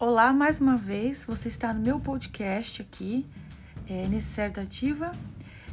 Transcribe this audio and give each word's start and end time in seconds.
Olá, 0.00 0.32
mais 0.32 0.58
uma 0.62 0.78
vez, 0.78 1.26
você 1.26 1.48
está 1.48 1.74
no 1.74 1.80
meu 1.82 2.00
podcast 2.00 2.80
aqui, 2.80 3.26
é, 3.86 4.08
Necessidade 4.08 4.58
Ativa, 4.58 5.12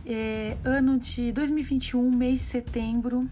é, 0.05 0.57
ano 0.65 0.99
de 0.99 1.31
2021, 1.31 2.11
mês 2.11 2.39
de 2.39 2.45
setembro. 2.45 3.29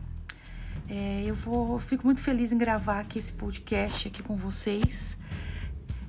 É, 0.87 1.21
eu 1.25 1.35
vou, 1.35 1.77
fico 1.79 2.05
muito 2.05 2.21
feliz 2.21 2.53
em 2.53 2.57
gravar 2.57 3.01
aqui 3.01 3.19
esse 3.19 3.33
podcast 3.33 4.07
aqui 4.07 4.23
com 4.23 4.37
vocês. 4.37 5.17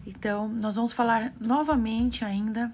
Então, 0.07 0.47
nós 0.49 0.77
vamos 0.77 0.93
falar 0.93 1.33
novamente 1.41 2.25
ainda 2.25 2.73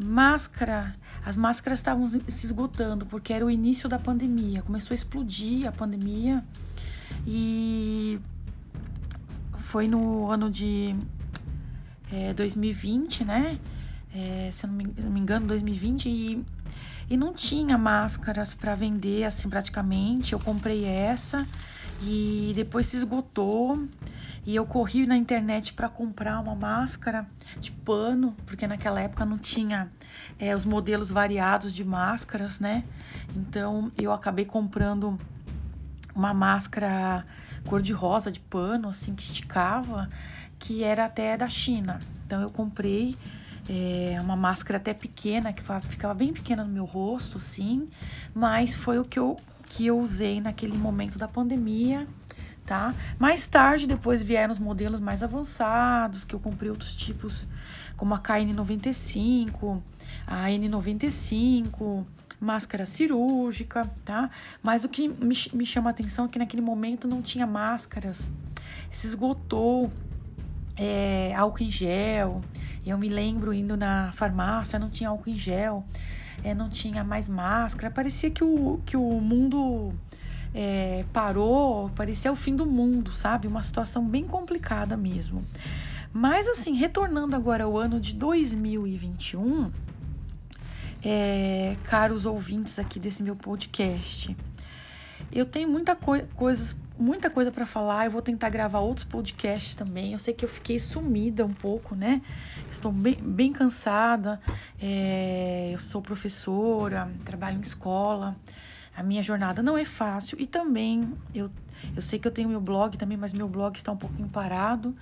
máscara. 0.03 0.95
As 1.23 1.37
máscaras 1.37 1.79
estavam 1.79 2.07
se 2.07 2.45
esgotando, 2.45 3.05
porque 3.05 3.33
era 3.33 3.45
o 3.45 3.51
início 3.51 3.87
da 3.87 3.99
pandemia. 3.99 4.61
Começou 4.61 4.93
a 4.93 4.95
explodir 4.95 5.67
a 5.67 5.71
pandemia. 5.71 6.43
E 7.25 8.19
foi 9.57 9.87
no 9.87 10.31
ano 10.31 10.49
de 10.49 10.95
é, 12.11 12.33
2020, 12.33 13.25
né? 13.25 13.59
É, 14.15 14.49
se 14.51 14.65
eu 14.65 14.69
não 14.69 14.77
me, 15.11 15.19
engano, 15.19 15.45
2020. 15.47 16.09
E, 16.09 16.45
e 17.09 17.17
não 17.17 17.33
tinha 17.33 17.77
máscaras 17.77 18.53
para 18.53 18.73
vender, 18.73 19.25
assim, 19.25 19.49
praticamente. 19.49 20.33
Eu 20.33 20.39
comprei 20.39 20.85
essa 20.85 21.45
e 22.01 22.53
depois 22.55 22.87
se 22.87 22.97
esgotou. 22.97 23.87
E 24.47 24.55
eu 24.55 24.65
corri 24.65 25.05
na 25.05 25.17
internet 25.17 25.73
para 25.73 25.89
comprar 25.89 26.39
uma 26.39 26.55
máscara 26.55 27.27
de 27.59 27.69
pano, 27.69 28.33
porque 28.45 28.65
naquela 28.65 29.01
época 29.01 29.25
não 29.25 29.37
tinha 29.37 29.91
é, 30.39 30.55
os 30.55 30.63
modelos 30.63 31.09
variados 31.09 31.73
de 31.73 31.83
máscaras, 31.83 32.57
né? 32.57 32.85
Então 33.35 33.91
eu 33.97 34.09
acabei 34.13 34.45
comprando 34.45 35.19
uma 36.15 36.33
máscara 36.33 37.25
cor-de-rosa 37.65 38.31
de 38.31 38.39
pano, 38.39 38.87
assim, 38.87 39.13
que 39.13 39.21
esticava, 39.21 40.07
que 40.57 40.81
era 40.81 41.03
até 41.03 41.35
da 41.35 41.49
China. 41.49 41.99
Então 42.25 42.41
eu 42.41 42.49
comprei 42.49 43.17
é, 43.67 44.17
uma 44.21 44.37
máscara 44.37 44.77
até 44.77 44.93
pequena, 44.93 45.51
que 45.51 45.61
ficava 45.89 46.13
bem 46.13 46.31
pequena 46.31 46.63
no 46.63 46.71
meu 46.71 46.85
rosto, 46.85 47.37
sim, 47.37 47.89
mas 48.33 48.73
foi 48.73 48.97
o 48.97 49.03
que 49.03 49.19
eu, 49.19 49.35
que 49.67 49.85
eu 49.85 49.99
usei 49.99 50.39
naquele 50.39 50.77
momento 50.77 51.17
da 51.17 51.27
pandemia 51.27 52.07
tá? 52.67 52.93
Mais 53.17 53.47
tarde, 53.47 53.87
depois 53.87 54.21
vieram 54.21 54.51
os 54.51 54.59
modelos 54.59 54.99
mais 54.99 55.23
avançados, 55.23 56.25
que 56.25 56.35
eu 56.35 56.39
comprei 56.39 56.69
outros 56.69 56.93
tipos, 56.93 57.47
como 57.95 58.13
a 58.13 58.19
KN95, 58.19 59.81
a 60.27 60.47
N95, 60.49 62.05
máscara 62.39 62.85
cirúrgica, 62.85 63.89
tá? 64.03 64.29
Mas 64.61 64.83
o 64.83 64.89
que 64.89 65.07
me, 65.07 65.35
me 65.53 65.65
chama 65.65 65.89
a 65.89 65.91
atenção 65.91 66.25
é 66.25 66.27
que 66.27 66.37
naquele 66.37 66.61
momento 66.61 67.07
não 67.07 67.21
tinha 67.21 67.47
máscaras, 67.47 68.31
se 68.91 69.07
esgotou 69.07 69.89
é, 70.75 71.33
álcool 71.35 71.63
em 71.63 71.71
gel. 71.71 72.41
Eu 72.85 72.97
me 72.97 73.07
lembro 73.07 73.53
indo 73.53 73.75
na 73.77 74.11
farmácia, 74.11 74.77
não 74.77 74.89
tinha 74.89 75.09
álcool 75.09 75.29
em 75.29 75.37
gel, 75.37 75.85
é, 76.43 76.53
não 76.53 76.69
tinha 76.69 77.03
mais 77.03 77.29
máscara. 77.29 77.91
Parecia 77.91 78.29
que 78.29 78.43
o, 78.43 78.81
que 78.85 78.97
o 78.97 79.21
mundo 79.21 79.93
é, 80.59 81.05
parou, 81.13 81.91
parecia 81.91 82.31
o 82.31 82.35
fim 82.35 82.55
do 82.55 82.65
mundo, 82.65 83.11
sabe? 83.11 83.47
Uma 83.47 83.61
situação 83.61 84.03
bem 84.03 84.25
complicada 84.25 84.97
mesmo. 84.97 85.45
Mas 86.11 86.47
assim, 86.47 86.73
retornando 86.73 87.35
agora 87.35 87.65
ao 87.65 87.77
ano 87.77 87.99
de 87.99 88.15
2021, 88.15 89.71
é, 91.05 91.75
caros 91.83 92.25
ouvintes 92.25 92.79
aqui 92.79 92.99
desse 92.99 93.21
meu 93.21 93.35
podcast, 93.35 94.35
eu 95.31 95.45
tenho 95.45 95.69
muita 95.69 95.95
coi 95.95 96.23
coisa, 96.33 96.75
muita 96.97 97.29
coisa 97.29 97.51
para 97.51 97.67
falar. 97.67 98.05
Eu 98.05 98.11
vou 98.11 98.21
tentar 98.23 98.49
gravar 98.49 98.79
outros 98.79 99.05
podcasts 99.05 99.75
também. 99.75 100.13
Eu 100.13 100.19
sei 100.19 100.33
que 100.33 100.43
eu 100.43 100.49
fiquei 100.49 100.79
sumida 100.79 101.45
um 101.45 101.53
pouco, 101.53 101.93
né? 101.93 102.19
Estou 102.71 102.91
bem, 102.91 103.15
bem 103.21 103.53
cansada. 103.53 104.41
É, 104.81 105.69
eu 105.71 105.79
sou 105.79 106.01
professora, 106.01 107.11
trabalho 107.23 107.59
em 107.59 107.61
escola. 107.61 108.35
A 108.97 109.03
minha 109.03 109.21
jornada 109.21 109.61
não 109.61 109.77
é 109.77 109.85
fácil 109.85 110.41
e 110.41 110.47
também 110.47 111.13
eu, 111.33 111.51
eu 111.95 112.01
sei 112.01 112.17
que 112.17 112.27
eu 112.27 112.31
tenho 112.31 112.49
meu 112.49 112.59
blog 112.59 112.97
também, 112.97 113.15
mas 113.15 113.31
meu 113.31 113.47
blog 113.47 113.75
está 113.75 113.91
um 113.91 113.97
pouquinho 113.97 114.27
parado 114.27 114.95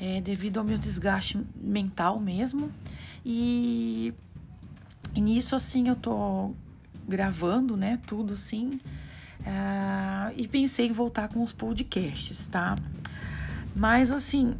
é, 0.00 0.20
devido 0.22 0.58
ao 0.58 0.64
meu 0.64 0.78
desgaste 0.78 1.38
mental 1.54 2.18
mesmo. 2.18 2.70
E, 3.24 4.14
e 5.14 5.20
nisso, 5.20 5.54
assim, 5.54 5.88
eu 5.88 5.96
tô 5.96 6.54
gravando, 7.06 7.76
né? 7.76 8.00
Tudo 8.06 8.32
assim. 8.32 8.80
Uh, 9.40 10.32
e 10.36 10.48
pensei 10.48 10.86
em 10.88 10.92
voltar 10.92 11.28
com 11.28 11.42
os 11.42 11.52
podcasts, 11.52 12.46
tá? 12.46 12.76
Mas 13.76 14.10
assim, 14.10 14.54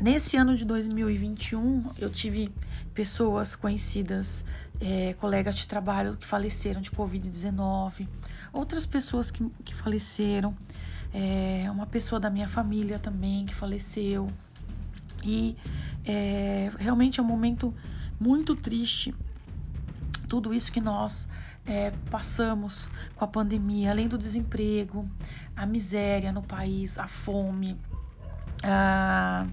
nesse 0.00 0.36
ano 0.36 0.56
de 0.56 0.64
2021, 0.64 1.84
eu 1.98 2.10
tive 2.10 2.52
pessoas 2.94 3.54
conhecidas 3.56 4.44
é, 4.80 5.14
colegas 5.14 5.56
de 5.56 5.66
trabalho 5.66 6.16
que 6.16 6.26
faleceram 6.26 6.80
de 6.80 6.90
Covid-19, 6.90 8.06
outras 8.52 8.86
pessoas 8.86 9.30
que, 9.30 9.44
que 9.64 9.74
faleceram, 9.74 10.56
é, 11.12 11.68
uma 11.70 11.86
pessoa 11.86 12.20
da 12.20 12.30
minha 12.30 12.48
família 12.48 12.98
também 12.98 13.44
que 13.44 13.54
faleceu. 13.54 14.28
E 15.24 15.56
é, 16.04 16.70
realmente 16.78 17.18
é 17.18 17.22
um 17.22 17.26
momento 17.26 17.74
muito 18.20 18.54
triste. 18.54 19.14
Tudo 20.28 20.52
isso 20.52 20.70
que 20.70 20.80
nós 20.80 21.28
é, 21.66 21.92
passamos 22.10 22.88
com 23.16 23.24
a 23.24 23.28
pandemia, 23.28 23.90
além 23.90 24.06
do 24.06 24.18
desemprego, 24.18 25.08
a 25.56 25.66
miséria 25.66 26.30
no 26.30 26.42
país, 26.42 26.98
a 26.98 27.08
fome, 27.08 27.76
a 28.62 29.46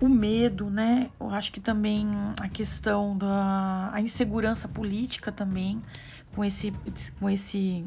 o 0.00 0.08
medo, 0.08 0.70
né? 0.70 1.10
Eu 1.18 1.30
acho 1.30 1.52
que 1.52 1.60
também 1.60 2.06
a 2.40 2.48
questão 2.48 3.16
da 3.16 3.90
a 3.92 4.00
insegurança 4.00 4.68
política 4.68 5.32
também 5.32 5.82
com 6.34 6.44
esse, 6.44 6.72
com 7.18 7.28
esse 7.28 7.84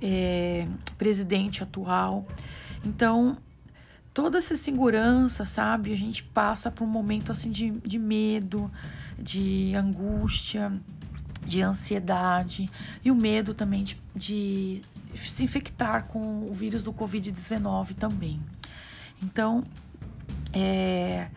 é, 0.00 0.66
presidente 0.96 1.62
atual. 1.62 2.26
Então, 2.84 3.36
toda 4.14 4.38
essa 4.38 4.56
segurança, 4.56 5.44
sabe? 5.44 5.92
A 5.92 5.96
gente 5.96 6.22
passa 6.22 6.70
por 6.70 6.84
um 6.84 6.90
momento 6.90 7.32
assim 7.32 7.50
de, 7.50 7.70
de 7.70 7.98
medo, 7.98 8.70
de 9.18 9.74
angústia, 9.74 10.72
de 11.44 11.62
ansiedade 11.62 12.70
e 13.04 13.10
o 13.10 13.14
medo 13.14 13.54
também 13.54 13.82
de, 13.82 14.00
de 14.14 14.82
se 15.16 15.42
infectar 15.42 16.04
com 16.04 16.46
o 16.48 16.54
vírus 16.54 16.82
do 16.82 16.92
Covid-19 16.92 17.94
também. 17.94 18.40
Então, 19.22 19.64
é, 20.52 21.28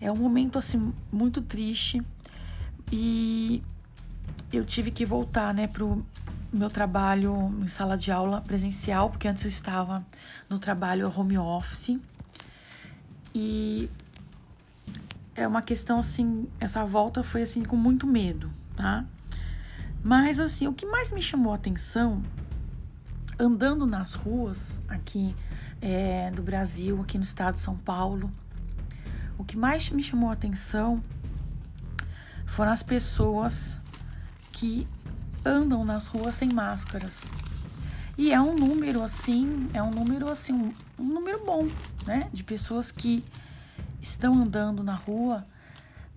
é 0.00 0.10
um 0.10 0.16
momento 0.16 0.58
assim 0.58 0.92
muito 1.12 1.42
triste 1.42 2.02
e 2.90 3.62
eu 4.52 4.64
tive 4.64 4.90
que 4.90 5.04
voltar, 5.04 5.54
né, 5.54 5.68
pro 5.68 6.04
meu 6.52 6.68
trabalho 6.68 7.54
em 7.62 7.68
sala 7.68 7.96
de 7.96 8.10
aula 8.10 8.40
presencial, 8.40 9.10
porque 9.10 9.28
antes 9.28 9.44
eu 9.44 9.48
estava 9.48 10.04
no 10.48 10.58
trabalho 10.58 11.12
home 11.16 11.38
office. 11.38 11.96
E 13.32 13.88
é 15.36 15.46
uma 15.46 15.62
questão 15.62 16.00
assim, 16.00 16.48
essa 16.58 16.84
volta 16.84 17.22
foi 17.22 17.42
assim 17.42 17.62
com 17.62 17.76
muito 17.76 18.06
medo, 18.06 18.50
tá? 18.74 19.04
Mas 20.02 20.40
assim, 20.40 20.66
o 20.66 20.72
que 20.72 20.86
mais 20.86 21.12
me 21.12 21.22
chamou 21.22 21.52
a 21.52 21.56
atenção 21.56 22.22
andando 23.38 23.86
nas 23.86 24.14
ruas 24.14 24.80
aqui 24.88 25.34
é, 25.80 26.30
do 26.32 26.42
Brasil, 26.42 27.00
aqui 27.00 27.16
no 27.16 27.24
estado 27.24 27.54
de 27.54 27.60
São 27.60 27.76
Paulo, 27.76 28.30
o 29.40 29.44
que 29.44 29.56
mais 29.56 29.88
me 29.88 30.02
chamou 30.02 30.28
a 30.28 30.34
atenção 30.34 31.02
foram 32.44 32.72
as 32.72 32.82
pessoas 32.82 33.78
que 34.52 34.86
andam 35.42 35.82
nas 35.82 36.08
ruas 36.08 36.34
sem 36.34 36.52
máscaras. 36.52 37.24
E 38.18 38.34
é 38.34 38.40
um 38.40 38.54
número 38.54 39.02
assim, 39.02 39.70
é 39.72 39.82
um 39.82 39.90
número 39.90 40.30
assim, 40.30 40.52
um, 40.52 40.72
um 40.98 41.06
número 41.06 41.42
bom, 41.42 41.66
né? 42.06 42.28
De 42.30 42.44
pessoas 42.44 42.92
que 42.92 43.24
estão 44.02 44.34
andando 44.34 44.84
na 44.84 44.94
rua 44.94 45.46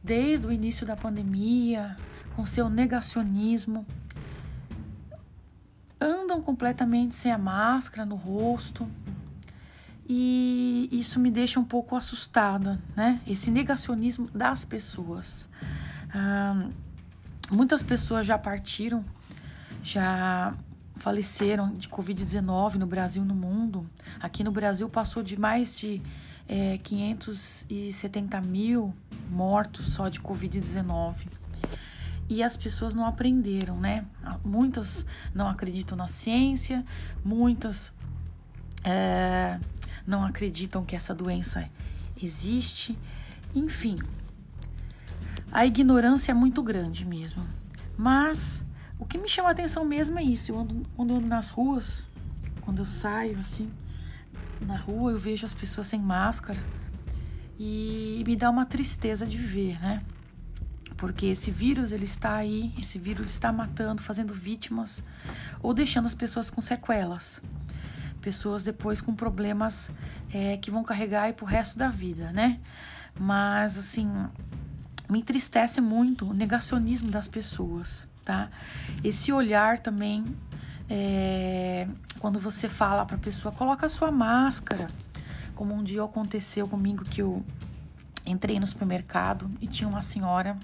desde 0.03 0.45
o 0.45 0.51
início 0.51 0.85
da 0.85 0.97
pandemia, 0.97 1.95
com 2.35 2.45
seu 2.45 2.69
negacionismo, 2.69 3.85
andam 6.01 6.41
completamente 6.41 7.15
sem 7.15 7.31
a 7.31 7.37
máscara 7.37 8.05
no 8.05 8.15
rosto. 8.17 8.85
E 10.07 10.89
isso 10.91 11.19
me 11.19 11.31
deixa 11.31 11.59
um 11.59 11.63
pouco 11.63 11.95
assustada, 11.95 12.79
né? 12.95 13.21
Esse 13.25 13.50
negacionismo 13.50 14.29
das 14.33 14.65
pessoas. 14.65 15.47
Muitas 17.50 17.81
pessoas 17.81 18.25
já 18.25 18.38
partiram, 18.38 19.03
já 19.83 20.53
faleceram 20.95 21.75
de 21.75 21.89
Covid-19 21.89 22.75
no 22.75 22.85
Brasil 22.85 23.23
e 23.23 23.25
no 23.25 23.35
mundo. 23.35 23.89
Aqui 24.19 24.44
no 24.44 24.51
Brasil 24.51 24.89
passou 24.89 25.23
de 25.23 25.39
mais 25.39 25.77
de 25.77 26.01
é, 26.47 26.77
570 26.77 28.41
mil 28.41 28.94
mortos 29.29 29.88
só 29.94 30.09
de 30.09 30.19
Covid-19. 30.19 31.27
E 32.29 32.41
as 32.41 32.55
pessoas 32.55 32.95
não 32.95 33.05
aprenderam, 33.05 33.79
né? 33.79 34.05
Muitas 34.44 35.05
não 35.33 35.47
acreditam 35.47 35.97
na 35.97 36.07
ciência, 36.07 36.83
muitas 37.23 37.94
é, 38.83 39.59
não 40.06 40.25
acreditam 40.25 40.83
que 40.83 40.95
essa 40.95 41.13
doença 41.13 41.69
existe. 42.21 42.97
Enfim, 43.56 43.97
a 45.51 45.65
ignorância 45.65 46.31
é 46.31 46.35
muito 46.35 46.62
grande 46.63 47.06
mesmo. 47.06 47.45
Mas 47.97 48.63
o 49.00 49.06
que 49.06 49.18
me 49.18 49.27
chama 49.27 49.50
a 49.50 49.51
atenção 49.51 49.85
mesmo 49.85 50.18
é 50.19 50.24
isso. 50.24 50.51
Eu 50.51 50.59
ando, 50.59 50.85
quando 50.95 51.12
eu 51.12 51.18
ando 51.18 51.27
nas 51.27 51.50
ruas, 51.50 52.07
quando 52.62 52.80
eu 52.80 52.85
saio 52.85 53.39
assim, 53.39 53.71
na 54.62 54.77
rua, 54.77 55.12
eu 55.12 55.19
vejo 55.19 55.45
as 55.45 55.53
pessoas 55.53 55.88
sem 55.88 56.00
máscara 56.00 56.59
e 57.59 58.24
me 58.25 58.36
dá 58.36 58.50
uma 58.50 58.65
tristeza 58.65 59.25
de 59.25 59.38
ver, 59.38 59.79
né? 59.79 60.01
Porque 60.97 61.25
esse 61.25 61.51
vírus 61.51 61.91
ele 61.91 62.06
está 62.06 62.36
aí, 62.36 62.74
esse 62.79 62.97
vírus 62.97 63.29
está 63.29 63.51
matando, 63.51 64.01
fazendo 64.01 64.33
vítimas 64.33 65.03
ou 65.62 65.74
deixando 65.74 66.06
as 66.06 66.15
pessoas 66.15 66.50
com 66.50 66.62
sequelas. 66.62 67.41
Pessoas 68.23 68.63
depois 68.63 69.01
com 69.01 69.13
problemas 69.13 69.91
é, 70.33 70.57
que 70.57 70.71
vão 70.71 70.83
carregar 70.83 71.23
aí 71.23 71.33
pro 71.33 71.45
resto 71.45 71.77
da 71.77 71.89
vida, 71.89 72.31
né? 72.31 72.59
Mas 73.19 73.77
assim, 73.77 74.09
me 75.09 75.19
entristece 75.19 75.81
muito 75.81 76.29
o 76.29 76.33
negacionismo 76.33 77.11
das 77.11 77.27
pessoas, 77.27 78.07
tá? 78.23 78.49
Esse 79.03 79.31
olhar 79.33 79.77
também 79.77 80.23
é, 80.89 81.87
quando 82.19 82.39
você 82.39 82.69
fala 82.69 83.05
para 83.05 83.17
a 83.17 83.19
pessoa, 83.19 83.53
coloca 83.53 83.85
a 83.85 83.89
sua 83.89 84.09
máscara. 84.09 84.87
Como 85.53 85.73
um 85.73 85.83
dia 85.83 86.03
aconteceu 86.03 86.67
comigo 86.67 87.03
que 87.03 87.21
eu 87.21 87.45
entrei 88.25 88.59
no 88.59 88.65
supermercado 88.65 89.51
e 89.61 89.67
tinha 89.67 89.87
uma 89.87 90.01
senhora 90.01 90.57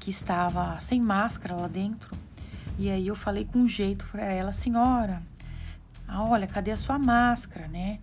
que 0.00 0.10
estava 0.10 0.80
sem 0.80 1.00
máscara 1.00 1.54
lá 1.54 1.68
dentro. 1.68 2.14
E 2.76 2.90
aí 2.90 3.06
eu 3.06 3.14
falei 3.14 3.44
com 3.44 3.66
jeito 3.66 4.04
para 4.10 4.24
ela, 4.24 4.52
senhora, 4.52 5.22
ah, 6.06 6.24
olha, 6.24 6.46
cadê 6.46 6.70
a 6.70 6.76
sua 6.76 6.98
máscara, 6.98 7.68
né? 7.68 7.98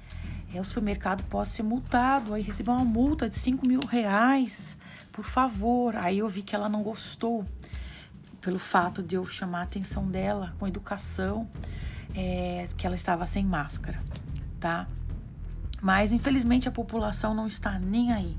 É, 0.54 0.60
o 0.60 0.64
supermercado 0.64 1.24
pode 1.24 1.50
ser 1.50 1.64
multado, 1.64 2.34
aí 2.34 2.42
receber 2.42 2.72
uma 2.72 2.84
multa 2.84 3.30
de 3.30 3.38
5 3.38 3.66
mil 3.66 3.80
reais, 3.80 4.78
por 5.12 5.24
favor. 5.24 5.96
Aí 5.96 6.20
eu 6.20 6.28
vi 6.28 6.42
que 6.42 6.56
ela 6.56 6.68
não 6.68 6.84
gostou 6.84 7.46
pelo 8.42 8.60
fato 8.60 9.02
de 9.02 9.16
eu 9.16 9.26
chamar 9.26 9.60
a 9.60 9.64
atenção 9.64 10.08
dela 10.08 10.54
com 10.60 10.68
educação 10.68 11.48
é, 12.16 12.68
que 12.76 12.86
ela 12.86 12.96
estava 12.96 13.26
sem 13.28 13.46
máscara, 13.46 14.02
tá? 14.60 14.88
Mas 15.82 16.12
infelizmente 16.12 16.68
a 16.68 16.72
população 16.72 17.34
não 17.34 17.48
está 17.48 17.80
nem 17.80 18.12
aí. 18.12 18.36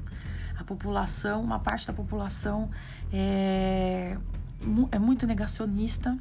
A 0.59 0.65
população, 0.65 1.41
uma 1.41 1.59
parte 1.59 1.87
da 1.87 1.93
população 1.93 2.71
é, 3.13 4.17
é 4.91 4.99
muito 4.99 5.27
negacionista 5.27 6.17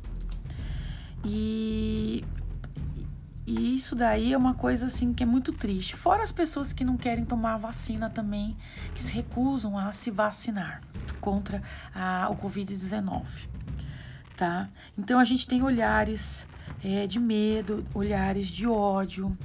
e, 1.23 2.23
e 3.45 3.75
isso 3.75 3.95
daí 3.95 4.33
é 4.33 4.37
uma 4.37 4.53
coisa 4.53 4.85
assim 4.85 5.13
que 5.13 5.23
é 5.23 5.25
muito 5.25 5.51
triste. 5.51 5.95
Fora 5.95 6.23
as 6.23 6.31
pessoas 6.31 6.71
que 6.71 6.83
não 6.83 6.95
querem 6.95 7.25
tomar 7.25 7.55
a 7.55 7.57
vacina 7.57 8.09
também, 8.09 8.55
que 8.93 9.01
se 9.01 9.13
recusam 9.13 9.77
a 9.77 9.91
se 9.93 10.11
vacinar 10.11 10.81
contra 11.19 11.61
a, 11.93 12.29
o 12.29 12.35
Covid-19, 12.35 13.23
tá? 14.37 14.69
Então 14.97 15.19
a 15.19 15.25
gente 15.25 15.47
tem 15.47 15.63
olhares 15.63 16.45
é, 16.83 17.07
de 17.07 17.19
medo, 17.19 17.83
olhares 17.93 18.47
de 18.47 18.67
ódio, 18.67 19.35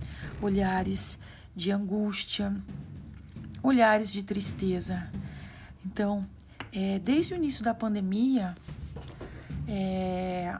olhares 0.40 1.18
de 1.54 1.72
angústia, 1.72 2.54
olhares 3.62 4.10
de 4.10 4.22
tristeza. 4.22 5.10
Então, 5.84 6.26
é, 6.72 6.98
desde 6.98 7.32
o 7.32 7.36
início 7.36 7.64
da 7.64 7.72
pandemia, 7.72 8.54
é, 9.66 10.56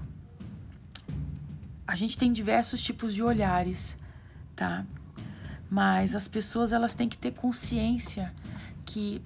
a 1.87 1.95
gente 1.95 2.19
tem 2.19 2.33
diversos 2.33 2.83
tipos 2.83 3.15
de 3.15 3.23
olhares, 3.23 3.97
tá? 4.55 4.85
Mas 5.71 6.15
as 6.17 6.27
pessoas 6.27 6.73
elas 6.73 6.95
têm 6.95 7.09
que 7.09 7.19
ter 7.19 7.33
consciência 7.33 8.33
que 8.85 9.23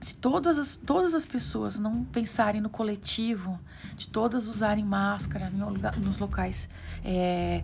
se 0.00 0.16
todas 0.16 0.58
as, 0.58 0.76
todas 0.76 1.14
as 1.14 1.26
pessoas 1.26 1.78
não 1.78 2.04
pensarem 2.04 2.60
no 2.60 2.70
coletivo, 2.70 3.58
de 3.96 4.08
todas 4.08 4.46
usarem 4.46 4.84
máscara 4.84 5.50
nos 5.50 6.18
locais 6.18 6.68
é, 7.04 7.62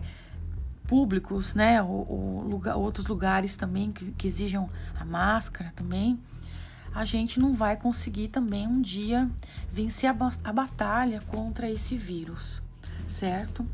públicos, 0.85 1.55
né, 1.55 1.81
ou, 1.81 2.07
ou 2.07 2.41
lugar, 2.41 2.75
outros 2.75 3.07
lugares 3.07 3.57
também 3.57 3.91
que, 3.91 4.11
que 4.11 4.27
exijam 4.27 4.69
a 4.99 5.03
máscara 5.03 5.73
também, 5.75 6.19
a 6.93 7.05
gente 7.05 7.39
não 7.39 7.53
vai 7.53 7.75
conseguir 7.75 8.27
também 8.27 8.67
um 8.67 8.81
dia 8.81 9.29
vencer 9.71 10.09
a, 10.09 10.15
a 10.43 10.53
batalha 10.53 11.21
contra 11.27 11.69
esse 11.69 11.97
vírus, 11.97 12.61
certo? 13.07 13.65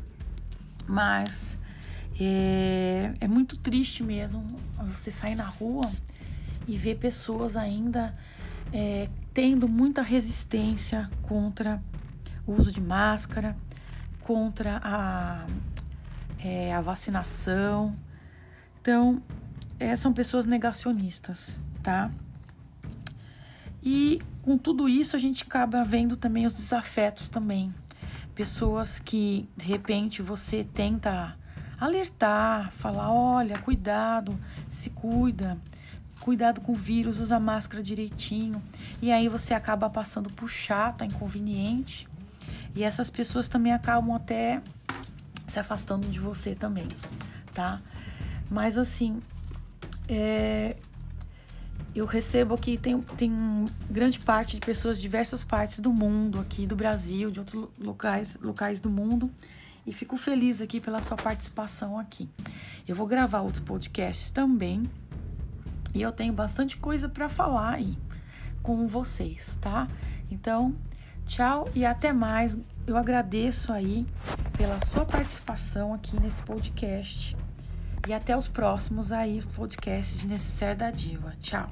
Mas 0.86 1.58
é, 2.20 3.14
é 3.20 3.28
muito 3.28 3.56
triste 3.56 4.02
mesmo 4.02 4.46
você 4.92 5.10
sair 5.10 5.34
na 5.34 5.44
rua 5.44 5.90
e 6.66 6.76
ver 6.76 6.96
pessoas 6.96 7.56
ainda 7.56 8.14
é, 8.72 9.08
tendo 9.32 9.68
muita 9.68 10.02
resistência 10.02 11.10
contra 11.22 11.82
o 12.46 12.52
uso 12.52 12.72
de 12.72 12.80
máscara, 12.80 13.56
contra 14.20 14.80
a, 14.82 15.46
é, 16.38 16.74
a 16.74 16.80
vacinação. 16.80 17.96
Então, 18.80 19.22
é, 19.78 19.96
são 19.96 20.12
pessoas 20.12 20.46
negacionistas, 20.46 21.60
tá? 21.82 22.10
E 23.82 24.20
com 24.42 24.56
tudo 24.56 24.88
isso 24.88 25.16
a 25.16 25.18
gente 25.18 25.44
acaba 25.44 25.84
vendo 25.84 26.16
também 26.16 26.46
os 26.46 26.54
desafetos 26.54 27.28
também. 27.28 27.72
Pessoas 28.34 28.98
que 28.98 29.48
de 29.56 29.66
repente 29.66 30.20
você 30.22 30.64
tenta 30.64 31.36
alertar, 31.78 32.72
falar, 32.72 33.12
olha, 33.12 33.58
cuidado, 33.58 34.38
se 34.70 34.90
cuida, 34.90 35.58
cuidado 36.20 36.60
com 36.60 36.72
o 36.72 36.74
vírus, 36.74 37.20
usa 37.20 37.38
máscara 37.38 37.82
direitinho. 37.82 38.62
E 39.00 39.12
aí 39.12 39.28
você 39.28 39.54
acaba 39.54 39.88
passando 39.90 40.32
por 40.32 40.48
chata, 40.48 41.04
inconveniente. 41.04 42.08
E 42.74 42.82
essas 42.82 43.10
pessoas 43.10 43.48
também 43.48 43.72
acabam 43.72 44.16
até 44.16 44.60
se 45.46 45.60
afastando 45.60 46.08
de 46.08 46.18
você 46.18 46.54
também, 46.54 46.88
tá? 47.52 47.80
Mas 48.50 48.76
assim, 48.76 49.22
é, 50.08 50.76
eu 51.94 52.06
recebo 52.06 52.54
aqui, 52.54 52.76
tem, 52.76 53.00
tem 53.00 53.64
grande 53.88 54.18
parte 54.18 54.56
de 54.58 54.66
pessoas 54.66 54.96
de 54.96 55.02
diversas 55.02 55.44
partes 55.44 55.78
do 55.78 55.92
mundo, 55.92 56.40
aqui 56.40 56.66
do 56.66 56.74
Brasil, 56.74 57.30
de 57.30 57.38
outros 57.38 57.68
locais, 57.78 58.36
locais 58.42 58.80
do 58.80 58.90
mundo, 58.90 59.30
e 59.86 59.92
fico 59.92 60.16
feliz 60.16 60.60
aqui 60.60 60.80
pela 60.80 61.00
sua 61.00 61.16
participação 61.16 61.98
aqui. 61.98 62.28
Eu 62.86 62.96
vou 62.96 63.06
gravar 63.06 63.42
outros 63.42 63.62
podcasts 63.62 64.30
também, 64.30 64.82
e 65.94 66.02
eu 66.02 66.10
tenho 66.10 66.32
bastante 66.32 66.76
coisa 66.76 67.08
para 67.08 67.28
falar 67.28 67.74
aí 67.74 67.96
com 68.60 68.88
vocês, 68.88 69.56
tá? 69.60 69.86
Então, 70.28 70.74
tchau 71.26 71.68
e 71.74 71.84
até 71.84 72.12
mais. 72.12 72.58
Eu 72.86 72.96
agradeço 72.96 73.72
aí 73.72 74.04
pela 74.56 74.84
sua 74.86 75.04
participação 75.04 75.94
aqui 75.94 76.18
nesse 76.18 76.42
podcast. 76.42 77.36
E 78.06 78.12
até 78.12 78.36
os 78.36 78.48
próximos 78.48 79.10
aí 79.10 79.42
podcasts 79.56 80.20
de 80.20 80.26
Necessário 80.26 80.76
da 80.76 80.90
Diva. 80.90 81.32
Tchau. 81.40 81.70